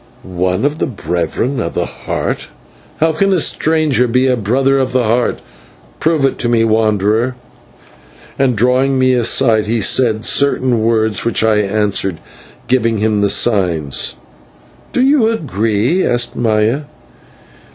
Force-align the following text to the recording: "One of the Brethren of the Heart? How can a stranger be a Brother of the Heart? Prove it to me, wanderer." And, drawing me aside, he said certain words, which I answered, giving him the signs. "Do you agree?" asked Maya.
"One 0.23 0.65
of 0.65 0.79
the 0.79 0.87
Brethren 0.87 1.59
of 1.59 1.75
the 1.75 1.85
Heart? 1.85 2.47
How 2.99 3.13
can 3.13 3.31
a 3.33 3.39
stranger 3.39 4.07
be 4.07 4.25
a 4.25 4.35
Brother 4.35 4.79
of 4.79 4.93
the 4.93 5.03
Heart? 5.03 5.41
Prove 5.99 6.25
it 6.25 6.39
to 6.39 6.49
me, 6.49 6.63
wanderer." 6.63 7.35
And, 8.39 8.55
drawing 8.55 8.97
me 8.97 9.13
aside, 9.13 9.67
he 9.67 9.79
said 9.79 10.25
certain 10.25 10.81
words, 10.81 11.23
which 11.23 11.43
I 11.43 11.57
answered, 11.57 12.17
giving 12.67 12.97
him 12.97 13.21
the 13.21 13.29
signs. 13.29 14.15
"Do 14.91 15.03
you 15.03 15.27
agree?" 15.29 16.03
asked 16.03 16.35
Maya. 16.35 16.85